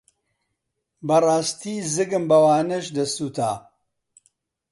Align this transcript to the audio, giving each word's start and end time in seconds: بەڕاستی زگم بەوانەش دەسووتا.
بەڕاستی 1.07 1.75
زگم 1.95 2.23
بەوانەش 2.29 2.85
دەسووتا. 2.97 3.51